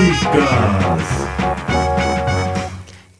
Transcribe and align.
loosikas. 0.00 1.08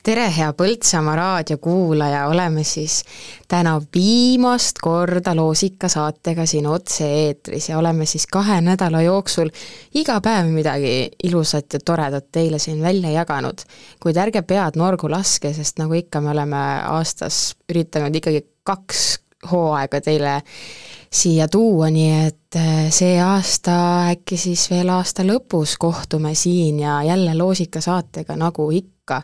tere, 0.03 0.27
hea 0.37 0.53
Põltsamaa 0.57 1.17
raadiokuulaja, 1.17 2.23
oleme 2.27 2.65
siis 2.65 3.03
täna 3.49 3.75
viimast 3.95 4.81
korda 4.83 5.35
Loosika 5.37 5.89
saatega 5.93 6.47
siin 6.47 6.67
otse-eetris 6.67 7.69
ja 7.69 7.79
oleme 7.79 8.07
siis 8.07 8.27
kahe 8.27 8.61
nädala 8.65 9.03
jooksul 9.03 9.53
iga 9.95 10.21
päev 10.25 10.49
midagi 10.55 11.11
ilusat 11.25 11.73
ja 11.73 11.83
toredat 11.85 12.31
teile 12.33 12.59
siin 12.59 12.83
välja 12.83 13.11
jaganud. 13.11 13.61
kuid 14.03 14.17
ärge 14.17 14.43
pead 14.43 14.81
norgu 14.81 15.11
laske, 15.11 15.53
sest 15.53 15.79
nagu 15.79 15.95
ikka, 15.95 16.21
me 16.21 16.31
oleme 16.31 16.65
aastas 16.97 17.57
üritanud 17.69 18.17
ikkagi 18.17 18.47
kaks 18.65 19.19
hooaega 19.53 20.01
teile 20.01 20.41
siia 21.13 21.49
tuua, 21.49 21.91
nii 21.91 22.27
et 22.27 22.40
äh, 22.57 22.91
see 22.91 23.21
aasta, 23.23 24.11
äkki 24.11 24.37
siis 24.41 24.71
veel 24.71 24.89
aasta 24.91 25.23
lõpus 25.27 25.77
kohtume 25.79 26.35
siin 26.35 26.81
ja 26.81 27.03
jälle 27.07 27.35
Loosika 27.39 27.81
saatega, 27.81 28.37
nagu 28.37 28.71
ikka. 28.71 29.23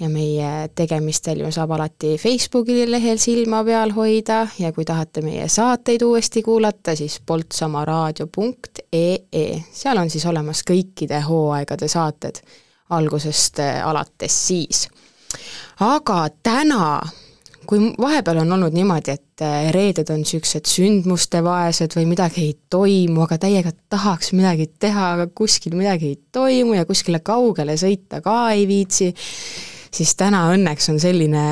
ja 0.00 0.08
meie 0.08 0.68
tegemistel 0.74 1.40
ju 1.42 1.50
saab 1.52 1.70
alati 1.76 2.18
Facebooki 2.18 2.86
lehel 2.88 3.18
silma 3.20 3.64
peal 3.64 3.90
hoida 3.92 4.46
ja 4.58 4.72
kui 4.72 4.84
tahate 4.88 5.20
meie 5.20 5.48
saateid 5.48 6.02
uuesti 6.02 6.42
kuulata, 6.42 6.96
siis 6.96 7.20
poltsamaraadio.ee, 7.26 9.62
seal 9.72 9.98
on 10.00 10.10
siis 10.10 10.26
olemas 10.26 10.62
kõikide 10.64 11.20
hooaegade 11.26 11.88
saated 11.88 12.40
algusest 12.90 13.58
äh, 13.58 13.88
alates 13.88 14.46
siis. 14.46 14.88
aga 15.80 16.28
täna 16.42 17.00
kui 17.66 17.90
vahepeal 18.00 18.40
on 18.42 18.52
olnud 18.56 18.74
niimoodi, 18.74 19.14
et 19.14 19.44
äh, 19.44 19.68
reeded 19.74 20.10
on 20.12 20.22
niisugused 20.22 20.68
sündmustevaesed 20.70 21.94
või 21.98 22.06
midagi 22.10 22.46
ei 22.48 22.54
toimu, 22.72 23.24
aga 23.26 23.38
täiega 23.42 23.72
tahaks 23.92 24.32
midagi 24.36 24.70
teha, 24.80 25.12
aga 25.16 25.28
kuskil 25.34 25.76
midagi 25.78 26.14
ei 26.14 26.18
toimu 26.32 26.78
ja 26.78 26.86
kuskile 26.88 27.22
kaugele 27.24 27.76
sõita 27.80 28.22
ka 28.24 28.38
ei 28.56 28.66
viitsi, 28.70 29.12
siis 29.92 30.16
täna 30.18 30.46
õnneks 30.54 30.90
on 30.92 31.00
selline 31.02 31.44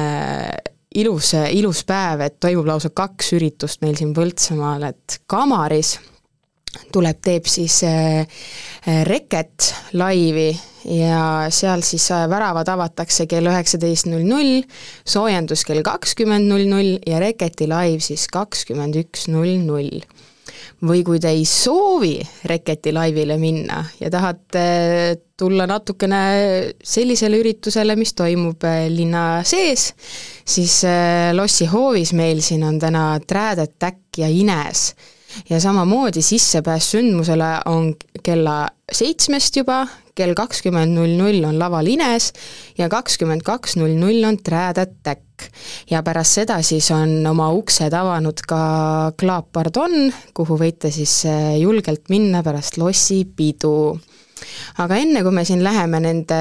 ilus, 0.99 1.35
ilus 1.53 1.85
päev, 1.89 2.25
et 2.27 2.39
toimub 2.41 2.69
lausa 2.69 2.91
kaks 2.91 3.35
üritust 3.39 3.83
meil 3.85 3.99
siin 3.99 4.15
Põltsamaal, 4.17 4.89
et 4.93 5.21
Kamaris 5.29 5.97
tuleb, 6.93 7.21
teeb 7.25 7.47
siis 7.51 7.83
äh, 7.87 8.27
Reket 9.09 9.73
laivi 9.93 10.51
ja 10.89 11.49
seal 11.53 11.83
siis 11.87 12.11
äh, 12.15 12.27
väravad 12.31 12.69
avatakse 12.73 13.27
kell 13.31 13.49
üheksateist 13.51 14.09
null 14.09 14.27
null, 14.29 14.63
soojendus 15.09 15.65
kell 15.69 15.83
kakskümmend 15.87 16.49
null 16.49 16.69
null 16.71 16.97
ja 17.07 17.21
Reketi 17.23 17.69
live 17.71 18.03
siis 18.05 18.29
kakskümmend 18.33 18.97
üks 19.03 19.29
null 19.33 19.59
null. 19.67 20.03
või 20.83 21.03
kui 21.03 21.19
te 21.19 21.33
ei 21.35 21.45
soovi 21.45 22.21
Reketi 22.47 22.93
laivile 22.95 23.37
minna 23.39 23.83
ja 24.01 24.11
tahate 24.11 25.19
tulla 25.39 25.67
natukene 25.67 26.21
sellisele 26.83 27.39
üritusele, 27.39 27.97
mis 27.99 28.15
toimub 28.15 28.65
äh, 28.67 28.87
linna 28.91 29.43
sees, 29.45 29.93
siis 30.47 30.81
äh, 30.87 31.35
Lossi 31.35 31.67
hoovis 31.67 32.15
meil 32.15 32.43
siin 32.43 32.65
on 32.67 32.79
täna 32.79 33.11
Träädet, 33.27 33.77
Täkk 33.79 34.23
ja 34.23 34.31
Ines 34.31 34.93
ja 35.51 35.61
samamoodi 35.61 36.23
sissepääs 36.23 36.91
sündmusele 36.95 37.51
on 37.67 37.95
kella 38.23 38.69
seitsmest 38.93 39.57
juba, 39.61 39.83
kell 40.19 40.35
kakskümmend 40.35 40.97
null 40.97 41.15
null 41.19 41.45
on 41.47 41.59
laval 41.61 41.87
Ines 41.87 42.33
ja 42.79 42.89
kakskümmend 42.91 43.45
kaks 43.47 43.77
null 43.79 43.95
null 43.99 44.25
on 44.27 44.39
Trad 44.43 44.81
Attack. 44.83 45.25
ja 45.91 46.03
pärast 46.03 46.41
seda 46.41 46.57
siis 46.67 46.91
on 46.91 47.27
oma 47.31 47.53
uksed 47.55 47.95
avanud 47.95 48.41
ka 48.49 49.13
Club 49.21 49.53
Pardon, 49.53 50.09
kuhu 50.35 50.59
võite 50.59 50.91
siis 50.91 51.21
eh, 51.31 51.59
julgelt 51.63 52.09
minna 52.11 52.43
pärast 52.43 52.81
lossipidu 52.81 53.99
aga 54.83 54.99
enne, 55.01 55.23
kui 55.27 55.35
me 55.35 55.45
siin 55.47 55.63
läheme 55.65 56.01
nende 56.03 56.39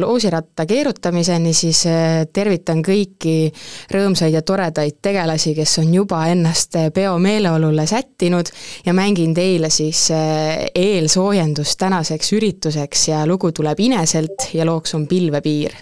loosiratta 0.00 0.66
keerutamiseni, 0.68 1.52
siis 1.56 1.84
äh, 1.90 2.22
tervitan 2.32 2.82
kõiki 2.84 3.50
rõõmsaid 3.92 4.34
ja 4.36 4.42
toredaid 4.46 5.00
tegelasi, 5.02 5.54
kes 5.58 5.78
on 5.82 5.92
juba 5.94 6.24
ennast 6.32 6.78
äh, 6.78 6.90
peo 6.94 7.16
meeleolule 7.22 7.86
sättinud 7.86 8.52
ja 8.86 8.94
mängin 8.96 9.34
teile 9.36 9.70
siis 9.70 10.08
äh, 10.14 10.68
eelsoojendust 10.74 11.78
tänaseks 11.78 12.32
ürituseks 12.38 13.08
ja 13.12 13.26
lugu 13.26 13.52
tuleb 13.52 13.80
Ineselt 13.80 14.50
ja 14.54 14.66
looks 14.66 14.94
on 14.94 15.06
Pilvepiir. 15.08 15.76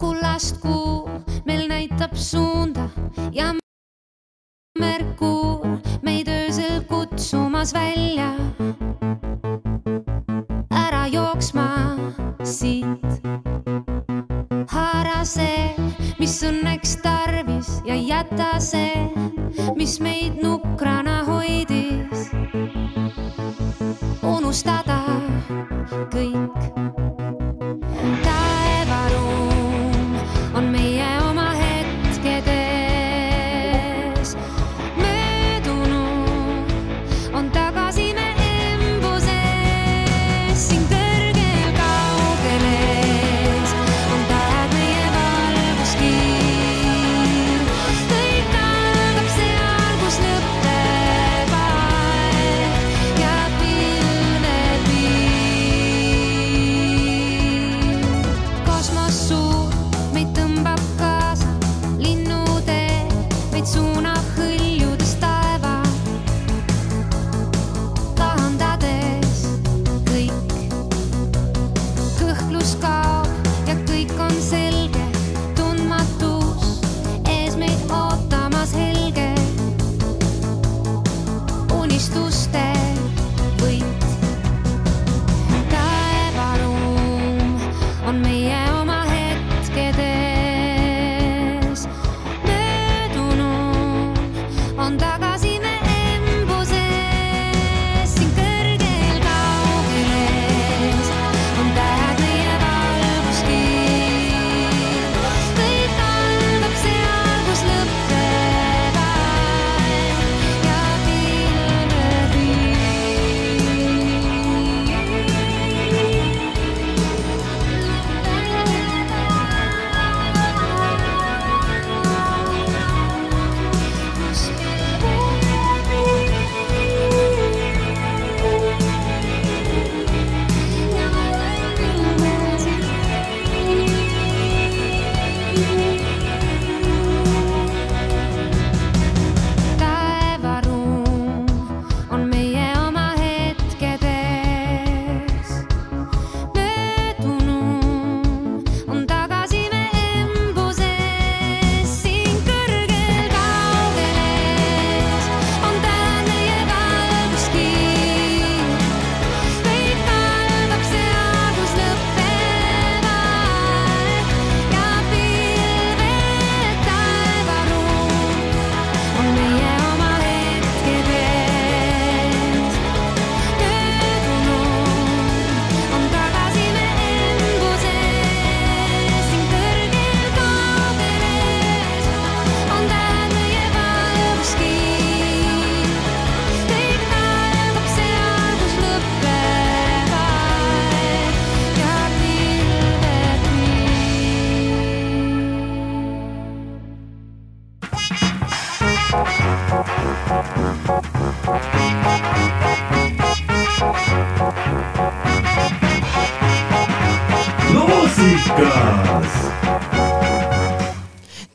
Kullast 0.00 0.60
kuu 0.62 1.08
meil 1.46 1.68
näitab 1.68 2.14
suunda 2.14 2.88
ja 3.32 3.54
Merkuur 4.78 5.80
meid 6.02 6.28
öösel 6.28 6.84
kutsumas 6.88 7.74
välja. 7.74 8.34
ära 10.70 11.06
jooksma 11.06 11.96
siit. 12.44 13.22
haara 14.68 15.24
see, 15.24 15.74
mis 16.18 16.42
õnneks 16.42 16.96
tarvis 17.02 17.82
ja 17.84 17.94
jäta 17.94 18.60
see, 18.60 19.10
mis 19.76 20.00
meid 20.00 20.42
nukrana 20.42 21.24
hoidis. 21.24 22.30
unustada 24.22 25.02
kõik 26.10 26.70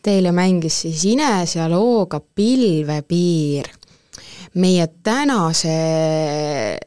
Teile 0.05 0.29
mängis 0.31 0.83
siis 0.83 1.01
Ines 1.09 1.55
ja 1.55 1.65
looga 1.69 2.19
Pilvepiir. 2.19 3.65
meie 4.53 4.87
tänase 5.03 6.77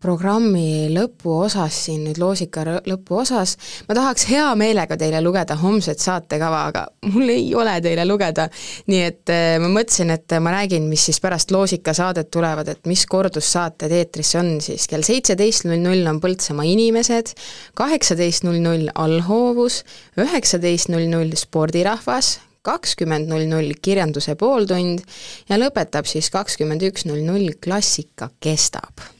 programmi 0.00 0.88
lõpuosas 0.94 1.76
siin 1.86 2.06
nüüd 2.08 2.18
loosika 2.20 2.64
lõpuosas, 2.88 3.56
ma 3.88 3.96
tahaks 3.98 4.26
hea 4.30 4.46
meelega 4.58 4.96
teile 5.00 5.20
lugeda 5.24 5.56
homset 5.60 6.00
saatekava, 6.00 6.62
aga 6.70 6.86
mul 7.12 7.28
ei 7.32 7.50
ole 7.54 7.76
teile 7.84 8.06
lugeda, 8.08 8.48
nii 8.90 9.02
et 9.04 9.32
eh, 9.34 9.58
ma 9.60 9.68
mõtlesin, 9.72 10.12
et 10.14 10.36
ma 10.40 10.54
räägin, 10.56 10.88
mis 10.90 11.04
siis 11.10 11.20
pärast 11.20 11.52
loosikasaadet 11.52 12.30
tulevad, 12.32 12.72
et 12.72 12.90
mis 12.90 13.04
kordussaated 13.10 13.92
eetrisse 14.00 14.40
on 14.40 14.56
siis, 14.64 14.88
kell 14.90 15.04
seitseteist 15.06 15.68
null 15.68 15.82
null 15.84 16.08
on 16.08 16.20
Põltsamaa 16.20 16.68
inimesed, 16.68 17.34
kaheksateist 17.78 18.48
null 18.48 18.60
null 18.64 18.88
allhoovus, 18.94 19.82
üheksateist 20.20 20.92
null 20.92 21.08
null 21.12 21.36
spordirahvas, 21.36 22.38
kakskümmend 22.64 23.30
null 23.30 23.48
null 23.48 23.76
kirjanduse 23.82 24.36
pooltund 24.40 25.04
ja 25.48 25.60
lõpetab 25.60 26.08
siis 26.08 26.28
kakskümmend 26.32 26.84
üks 26.90 27.08
null 27.08 27.24
null 27.24 27.56
klassika 27.60 28.28
kestab 28.40 29.19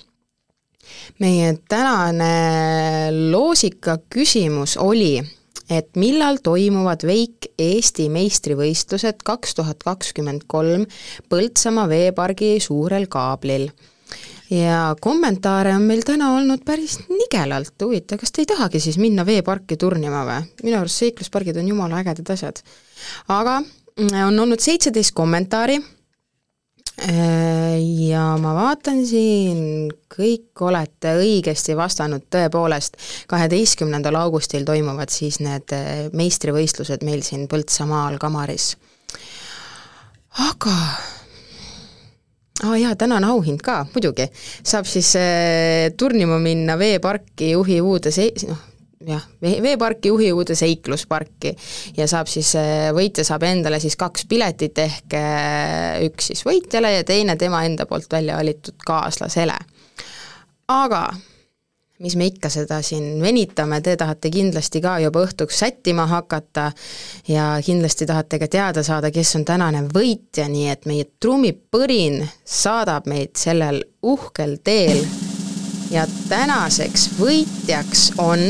meie 1.20 1.52
tänane 1.68 3.10
loosika 3.30 3.98
küsimus 4.12 4.76
oli, 4.80 5.18
et 5.70 5.94
millal 6.00 6.40
toimuvad 6.42 7.04
Veik 7.06 7.52
Eesti 7.58 8.08
meistrivõistlused 8.12 9.22
kaks 9.24 9.54
tuhat 9.58 9.84
kakskümmend 9.86 10.48
kolm 10.50 10.86
Põltsamaa 11.30 11.88
veepargi 11.90 12.58
suurel 12.60 13.06
kaablil. 13.10 13.70
ja 14.50 14.96
kommentaare 15.00 15.74
on 15.76 15.82
meil 15.86 16.02
täna 16.02 16.32
olnud 16.34 16.64
päris 16.66 16.98
nigelalt, 17.08 17.74
huvitav, 17.82 18.18
kas 18.18 18.32
te 18.32 18.42
ei 18.42 18.50
tahagi 18.50 18.80
siis 18.80 18.98
minna 18.98 19.26
veeparki 19.26 19.76
turnima 19.76 20.24
või? 20.26 20.42
minu 20.64 20.80
arust 20.80 21.04
seikluspargid 21.04 21.56
on 21.56 21.68
jumala 21.68 22.02
ägedad 22.02 22.34
asjad. 22.34 22.62
aga 23.28 23.60
mm, 23.60 24.20
on 24.26 24.44
olnud 24.46 24.60
seitseteist 24.60 25.14
kommentaari 25.14 25.78
Äh, 27.00 27.80
ja 28.10 28.19
ma 28.38 28.54
vaatan 28.54 29.02
siin, 29.06 29.90
kõik 30.12 30.62
olete 30.66 31.14
õigesti 31.20 31.76
vastanud, 31.78 32.26
tõepoolest, 32.32 32.98
kaheteistkümnendal 33.30 34.18
augustil 34.20 34.66
toimuvad 34.68 35.12
siis 35.12 35.40
need 35.44 35.74
äh, 35.76 36.08
meistrivõistlused 36.16 37.04
meil 37.06 37.24
siin 37.26 37.48
Põltsamaal 37.50 38.18
Kamaris. 38.22 38.76
aga 40.50 40.76
aa 42.60 42.70
ah, 42.70 42.76
jaa, 42.80 42.94
tänane 42.96 43.26
auhind 43.32 43.62
ka, 43.64 43.84
muidugi, 43.94 44.26
saab 44.62 44.88
siis 44.88 45.14
äh, 45.16 45.90
turnima 45.96 46.38
minna 46.38 46.76
veeparki 46.78 47.54
juhi 47.54 47.80
uude 47.80 48.12
se-, 48.12 48.32
noh, 48.48 48.69
jah, 49.06 49.24
veeparki, 49.40 50.10
juhi 50.12 50.32
uude 50.32 50.54
seiklusparki 50.58 51.54
ja 51.96 52.06
saab 52.10 52.28
siis, 52.30 52.52
võitja 52.96 53.24
saab 53.26 53.46
endale 53.48 53.80
siis 53.80 53.96
kaks 54.00 54.26
piletit, 54.28 54.78
ehk 54.78 55.16
äh, 55.16 56.02
üks 56.08 56.30
siis 56.32 56.44
võitjale 56.46 56.92
ja 56.98 57.06
teine 57.08 57.36
tema 57.40 57.64
enda 57.68 57.88
poolt 57.88 58.10
välja 58.12 58.36
valitud 58.40 58.76
kaaslasele. 58.86 59.56
aga 60.68 61.08
mis 62.00 62.16
me 62.16 62.30
ikka 62.30 62.48
seda 62.48 62.80
siin 62.84 63.20
venitame, 63.22 63.80
te 63.84 63.96
tahate 64.00 64.30
kindlasti 64.32 64.80
ka 64.80 64.98
juba 65.04 65.24
õhtuks 65.26 65.58
sättima 65.64 66.06
hakata 66.08 66.70
ja 67.28 67.52
kindlasti 67.64 68.08
tahate 68.08 68.40
ka 68.40 68.48
teada 68.48 68.84
saada, 68.86 69.10
kes 69.12 69.34
on 69.36 69.44
tänane 69.44 69.84
võitja, 69.88 70.48
nii 70.48 70.68
et 70.72 70.88
meie 70.88 71.08
trummipõrin 71.20 72.22
saadab 72.44 73.08
meid 73.10 73.36
sellel 73.40 73.84
uhkel 74.02 74.58
teel 74.64 75.04
ja 75.90 76.06
tänaseks 76.28 77.10
võitjaks 77.18 78.10
on 78.18 78.40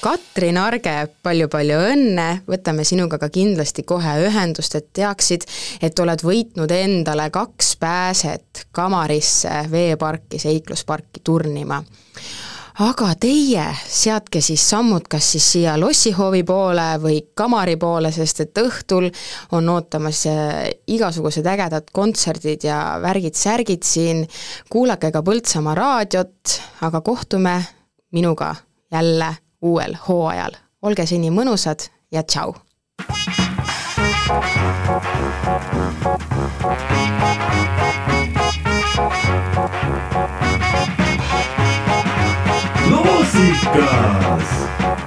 Katrin 0.00 0.56
Arge. 0.58 0.92
Palju,, 1.22 1.48
palju-palju 1.50 1.80
õnne, 1.92 2.28
võtame 2.48 2.84
sinuga 2.88 3.18
ka 3.20 3.28
kindlasti 3.32 3.84
kohe 3.84 4.14
ühendust, 4.24 4.74
et 4.78 4.88
teaksid, 4.96 5.44
et 5.82 5.98
oled 6.00 6.22
võitnud 6.24 6.72
endale 6.72 7.28
kaks 7.34 7.74
pääset 7.80 8.64
Kamarisse 8.72 9.66
veeparki, 9.70 10.40
seiklusparki 10.40 11.20
turnima 11.24 11.82
aga 12.80 13.10
teie 13.20 13.64
seadke 13.84 14.40
siis 14.44 14.62
sammud 14.70 15.04
kas 15.10 15.26
siis 15.34 15.46
siia 15.54 15.74
lossihoovi 15.80 16.40
poole 16.48 16.86
või 17.02 17.18
kamari 17.36 17.76
poole, 17.80 18.12
sest 18.14 18.40
et 18.46 18.60
õhtul 18.62 19.10
on 19.56 19.68
ootamas 19.68 20.22
äh, 20.30 20.70
igasugused 20.88 21.46
ägedad 21.46 21.90
kontserdid 21.92 22.64
ja 22.64 22.80
värgid-särgid 23.02 23.84
siin, 23.84 24.24
kuulake 24.72 25.12
ka 25.12 25.22
Põltsamaa 25.26 25.76
raadiot, 25.76 26.56
aga 26.86 27.00
kohtume 27.04 27.58
minuga 28.16 28.54
jälle 28.92 29.34
uuel 29.62 29.96
hooajal. 30.08 30.56
olge 30.82 31.06
seni 31.06 31.30
mõnusad 31.30 31.90
ja 32.12 32.24
tšau! 32.24 32.54
Podcast. 43.72 44.99